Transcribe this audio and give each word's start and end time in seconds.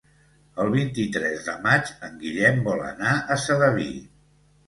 El 0.61 0.69
vint-i-tres 0.75 1.43
de 1.49 1.53
maig 1.65 1.91
en 2.09 2.17
Guillem 2.23 2.59
vol 2.69 2.83
anar 2.87 3.13
a 3.35 3.37
Sedaví. 3.45 3.89